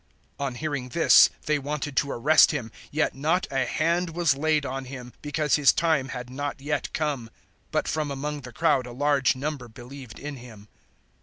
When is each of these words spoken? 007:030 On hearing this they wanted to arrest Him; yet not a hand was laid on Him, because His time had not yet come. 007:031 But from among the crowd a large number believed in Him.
007:030 0.39 0.45
On 0.47 0.55
hearing 0.55 0.89
this 0.89 1.29
they 1.45 1.59
wanted 1.59 1.95
to 1.95 2.09
arrest 2.09 2.49
Him; 2.49 2.71
yet 2.89 3.13
not 3.13 3.45
a 3.51 3.65
hand 3.67 4.15
was 4.15 4.33
laid 4.35 4.65
on 4.65 4.85
Him, 4.85 5.13
because 5.21 5.57
His 5.57 5.71
time 5.71 6.07
had 6.07 6.27
not 6.27 6.59
yet 6.59 6.91
come. 6.91 7.29
007:031 7.65 7.65
But 7.69 7.87
from 7.87 8.09
among 8.09 8.41
the 8.41 8.51
crowd 8.51 8.87
a 8.87 8.93
large 8.93 9.35
number 9.35 9.67
believed 9.67 10.17
in 10.17 10.37
Him. 10.37 10.69